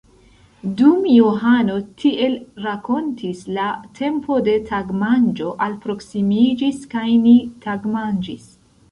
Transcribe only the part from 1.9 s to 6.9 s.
tiel rakontis, la tempo de tagmanĝo alproksimiĝis,